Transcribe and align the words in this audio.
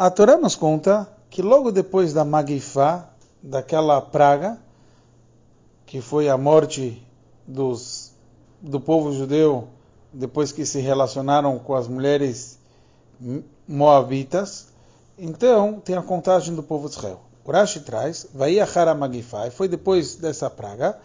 A 0.00 0.12
Torá 0.12 0.36
nos 0.36 0.54
conta 0.54 1.08
que 1.28 1.42
logo 1.42 1.72
depois 1.72 2.12
da 2.12 2.24
Magifá, 2.24 3.10
daquela 3.42 4.00
praga, 4.00 4.56
que 5.84 6.00
foi 6.00 6.28
a 6.28 6.38
morte 6.38 7.04
dos, 7.44 8.12
do 8.62 8.78
povo 8.78 9.12
judeu 9.12 9.66
depois 10.12 10.52
que 10.52 10.64
se 10.64 10.78
relacionaram 10.78 11.58
com 11.58 11.74
as 11.74 11.88
mulheres 11.88 12.60
moabitas, 13.66 14.68
então 15.18 15.80
tem 15.84 15.96
a 15.96 16.02
contagem 16.02 16.54
do 16.54 16.62
povo 16.62 16.88
de 16.88 16.94
Israel. 16.94 17.20
Urashi 17.44 17.80
traz, 17.80 18.24
vai 18.32 18.60
a 18.60 18.94
Magifá, 18.94 19.48
e 19.48 19.50
foi 19.50 19.66
depois 19.66 20.14
dessa 20.14 20.48
praga, 20.48 20.96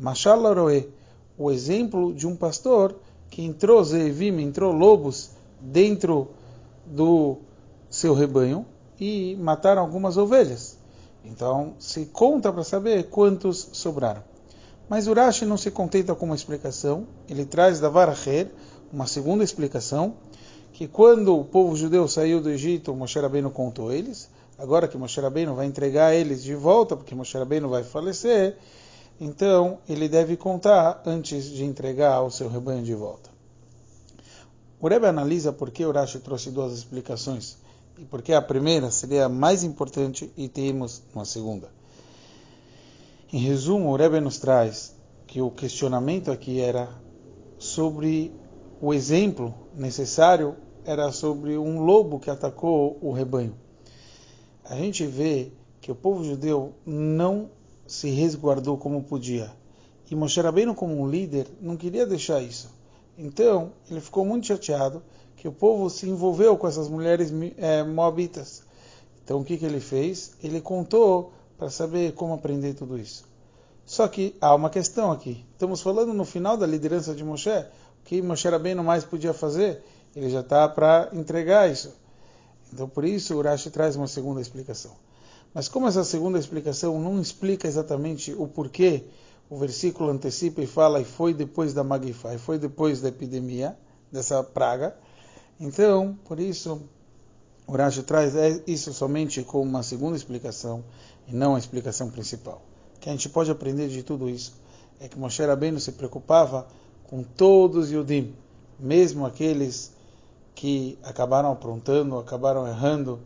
Mashal 0.00 0.52
Roe, 0.52 0.92
o 1.38 1.48
exemplo 1.48 2.12
de 2.12 2.26
um 2.26 2.34
pastor 2.34 2.96
que 3.30 3.44
entrou 3.44 3.84
Zevim, 3.84 4.40
entrou 4.40 4.72
lobos 4.72 5.30
dentro 5.60 6.26
do 6.84 7.38
seu 8.02 8.14
rebanho 8.14 8.66
e 9.00 9.36
mataram 9.36 9.80
algumas 9.80 10.16
ovelhas. 10.16 10.76
Então 11.24 11.74
se 11.78 12.06
conta 12.06 12.52
para 12.52 12.64
saber 12.64 13.04
quantos 13.04 13.68
sobraram. 13.72 14.24
Mas 14.88 15.06
Urashi 15.06 15.44
não 15.44 15.56
se 15.56 15.70
contenta 15.70 16.12
com 16.14 16.26
uma 16.26 16.34
explicação, 16.34 17.06
ele 17.28 17.44
traz 17.44 17.78
da 17.78 17.88
Varacher 17.88 18.50
uma 18.92 19.06
segunda 19.06 19.44
explicação, 19.44 20.14
que 20.72 20.88
quando 20.88 21.38
o 21.38 21.44
povo 21.44 21.76
judeu 21.76 22.08
saiu 22.08 22.40
do 22.40 22.50
Egito, 22.50 22.94
Moshe 22.94 23.18
Rabbeinu 23.18 23.50
contou 23.50 23.92
eles, 23.92 24.28
agora 24.58 24.88
que 24.88 24.98
Moshe 24.98 25.20
Rabbeinu 25.20 25.54
vai 25.54 25.66
entregar 25.66 26.12
eles 26.12 26.42
de 26.42 26.54
volta, 26.54 26.96
porque 26.96 27.14
Moshe 27.14 27.38
Rabbeinu 27.38 27.68
vai 27.68 27.84
falecer, 27.84 28.58
então 29.20 29.78
ele 29.88 30.08
deve 30.08 30.36
contar 30.36 31.00
antes 31.06 31.44
de 31.44 31.64
entregar 31.64 32.20
o 32.22 32.30
seu 32.30 32.48
rebanho 32.48 32.82
de 32.82 32.94
volta. 32.94 33.30
O 34.80 34.88
Rebbe 34.88 35.06
analisa 35.06 35.52
por 35.52 35.70
que 35.70 35.84
Urashi 35.84 36.18
trouxe 36.18 36.50
duas 36.50 36.72
explicações 36.72 37.62
porque 38.10 38.32
a 38.32 38.42
primeira 38.42 38.90
seria 38.90 39.26
a 39.26 39.28
mais 39.28 39.64
importante 39.64 40.32
e 40.36 40.48
temos 40.48 41.02
uma 41.14 41.24
segunda. 41.24 41.70
Em 43.32 43.38
resumo, 43.38 43.90
o 43.90 43.96
Rebbe 43.96 44.20
nos 44.20 44.38
traz 44.38 44.94
que 45.26 45.40
o 45.40 45.50
questionamento 45.50 46.30
aqui 46.30 46.60
era 46.60 46.88
sobre 47.58 48.32
o 48.80 48.92
exemplo 48.92 49.54
necessário 49.74 50.56
era 50.84 51.12
sobre 51.12 51.56
um 51.56 51.80
lobo 51.80 52.18
que 52.18 52.28
atacou 52.28 52.98
o 53.00 53.12
rebanho. 53.12 53.54
A 54.64 54.74
gente 54.74 55.06
vê 55.06 55.52
que 55.80 55.90
o 55.90 55.94
povo 55.94 56.24
judeu 56.24 56.74
não 56.84 57.50
se 57.86 58.10
resguardou 58.10 58.76
como 58.76 59.02
podia. 59.02 59.50
E 60.10 60.14
Moshe 60.14 60.40
Rabbeinu, 60.40 60.74
como 60.74 61.00
um 61.00 61.08
líder, 61.08 61.46
não 61.60 61.76
queria 61.76 62.04
deixar 62.04 62.42
isso. 62.42 62.70
Então, 63.16 63.72
ele 63.90 64.00
ficou 64.00 64.24
muito 64.24 64.46
chateado 64.46 65.02
que 65.36 65.48
o 65.48 65.52
povo 65.52 65.90
se 65.90 66.08
envolveu 66.08 66.56
com 66.56 66.66
essas 66.66 66.88
mulheres 66.88 67.32
é, 67.56 67.82
moabitas. 67.82 68.62
Então, 69.24 69.40
o 69.40 69.44
que, 69.44 69.56
que 69.56 69.64
ele 69.64 69.80
fez? 69.80 70.32
Ele 70.42 70.60
contou 70.60 71.32
para 71.58 71.68
saber 71.70 72.12
como 72.12 72.34
aprender 72.34 72.74
tudo 72.74 72.98
isso. 72.98 73.24
Só 73.84 74.08
que 74.08 74.36
há 74.40 74.54
uma 74.54 74.70
questão 74.70 75.10
aqui. 75.10 75.44
Estamos 75.52 75.80
falando 75.80 76.14
no 76.14 76.24
final 76.24 76.56
da 76.56 76.66
liderança 76.66 77.14
de 77.14 77.24
Moshe. 77.24 77.50
O 77.50 78.04
que 78.04 78.22
Moshe 78.22 78.48
Rabbeinu 78.48 78.82
mais 78.82 79.04
podia 79.04 79.34
fazer? 79.34 79.82
Ele 80.14 80.30
já 80.30 80.40
está 80.40 80.68
para 80.68 81.08
entregar 81.12 81.70
isso. 81.70 81.92
Então, 82.72 82.88
por 82.88 83.04
isso, 83.04 83.36
o 83.36 83.42
Rashi 83.42 83.70
traz 83.70 83.96
uma 83.96 84.06
segunda 84.06 84.40
explicação. 84.40 84.92
Mas 85.52 85.68
como 85.68 85.86
essa 85.86 86.04
segunda 86.04 86.38
explicação 86.38 86.98
não 86.98 87.20
explica 87.20 87.68
exatamente 87.68 88.32
o 88.32 88.46
porquê, 88.48 89.04
o 89.52 89.56
versículo 89.58 90.08
antecipa 90.08 90.62
e 90.62 90.66
fala 90.66 90.98
e 90.98 91.04
foi 91.04 91.34
depois 91.34 91.74
da 91.74 91.84
Magifá, 91.84 92.34
e 92.34 92.38
foi 92.38 92.58
depois 92.58 93.02
da 93.02 93.10
epidemia, 93.10 93.76
dessa 94.10 94.42
praga. 94.42 94.96
Então, 95.60 96.18
por 96.24 96.40
isso, 96.40 96.80
o 97.66 97.76
Rashi 97.76 98.02
traz 98.02 98.34
é 98.34 98.62
isso 98.66 98.94
somente 98.94 99.42
como 99.42 99.64
uma 99.64 99.82
segunda 99.82 100.16
explicação 100.16 100.82
e 101.28 101.34
não 101.34 101.54
a 101.54 101.58
explicação 101.58 102.08
principal. 102.08 102.62
O 102.96 103.00
que 103.00 103.10
a 103.10 103.12
gente 103.12 103.28
pode 103.28 103.50
aprender 103.50 103.88
de 103.88 104.02
tudo 104.02 104.26
isso 104.26 104.54
é 104.98 105.06
que 105.06 105.18
Moshe 105.18 105.44
Rabbeinu 105.44 105.78
se 105.78 105.92
preocupava 105.92 106.66
com 107.04 107.22
todos 107.22 107.88
os 107.88 107.92
Yudim, 107.92 108.34
mesmo 108.80 109.26
aqueles 109.26 109.92
que 110.54 110.98
acabaram 111.02 111.52
aprontando, 111.52 112.16
acabaram 112.16 112.66
errando, 112.66 113.20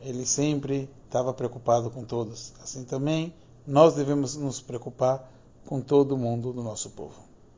ele 0.00 0.26
sempre 0.26 0.90
estava 1.04 1.32
preocupado 1.32 1.88
com 1.88 2.02
todos. 2.02 2.52
Assim 2.60 2.82
também, 2.82 3.32
nós 3.64 3.94
devemos 3.94 4.34
nos 4.34 4.60
preocupar 4.60 5.37
com 5.68 5.82
todo 5.82 6.16
mundo 6.16 6.50
do 6.50 6.62
nosso 6.62 6.88
povo. 6.88 7.27